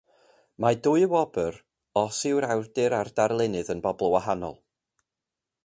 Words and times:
Mae 0.63 0.77
dwy 0.87 1.03
wobr 1.11 1.59
os 2.03 2.21
yw'r 2.29 2.47
awdur 2.55 2.97
a'r 3.01 3.13
darlunydd 3.21 3.71
yn 3.75 3.85
bobl 3.87 4.11
wahanol. 4.15 4.59